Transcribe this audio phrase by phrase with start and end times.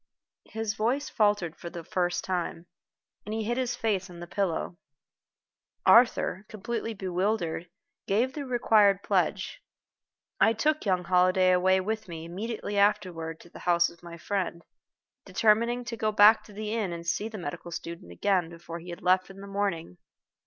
[0.49, 2.65] His voice faltered for the first time,
[3.23, 4.79] and he hid his face on the pillow.
[5.85, 7.69] Arthur, completely bewildered,
[8.07, 9.61] gave the required pledge.
[10.39, 14.63] I took young Holliday away with me immediately afterward to the house of my friend,
[15.23, 18.79] determining to go back to the inn and to see the medical student again before
[18.79, 19.99] he had left in the morning.